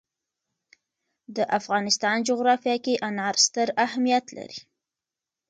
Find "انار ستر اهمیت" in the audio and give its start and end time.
3.07-4.25